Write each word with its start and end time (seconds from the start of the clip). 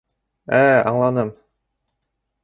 Ә-ә, 0.59 0.79
аңланым. 0.91 1.29